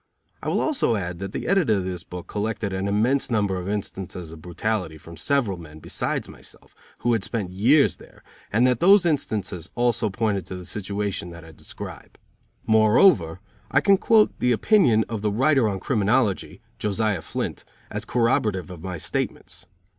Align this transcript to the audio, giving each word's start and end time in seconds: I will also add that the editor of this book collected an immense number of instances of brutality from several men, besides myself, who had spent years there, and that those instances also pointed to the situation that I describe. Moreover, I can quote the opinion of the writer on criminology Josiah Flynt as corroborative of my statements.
I 0.41 0.49
will 0.49 0.61
also 0.61 0.95
add 0.95 1.19
that 1.19 1.31
the 1.31 1.45
editor 1.45 1.75
of 1.77 1.85
this 1.85 2.03
book 2.03 2.25
collected 2.25 2.73
an 2.73 2.87
immense 2.87 3.29
number 3.29 3.57
of 3.57 3.69
instances 3.69 4.31
of 4.31 4.41
brutality 4.41 4.97
from 4.97 5.15
several 5.15 5.59
men, 5.59 5.77
besides 5.77 6.27
myself, 6.27 6.73
who 7.01 7.13
had 7.13 7.23
spent 7.23 7.51
years 7.51 7.97
there, 7.97 8.23
and 8.51 8.65
that 8.65 8.79
those 8.79 9.05
instances 9.05 9.69
also 9.75 10.09
pointed 10.09 10.47
to 10.47 10.55
the 10.55 10.65
situation 10.65 11.29
that 11.29 11.45
I 11.45 11.51
describe. 11.51 12.17
Moreover, 12.65 13.41
I 13.69 13.79
can 13.79 13.97
quote 13.97 14.31
the 14.39 14.53
opinion 14.53 15.05
of 15.07 15.21
the 15.21 15.31
writer 15.31 15.69
on 15.69 15.79
criminology 15.79 16.61
Josiah 16.79 17.21
Flynt 17.21 17.63
as 17.91 18.03
corroborative 18.03 18.71
of 18.71 18.81
my 18.81 18.97
statements. 18.97 19.67